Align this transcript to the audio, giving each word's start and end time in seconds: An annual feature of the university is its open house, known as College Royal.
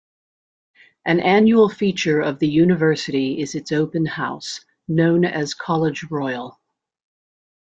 An 1.05 1.19
annual 1.19 1.69
feature 1.69 2.21
of 2.21 2.39
the 2.39 2.47
university 2.47 3.39
is 3.39 3.53
its 3.53 3.71
open 3.71 4.07
house, 4.07 4.61
known 4.87 5.25
as 5.25 5.53
College 5.53 6.05
Royal. 6.09 6.59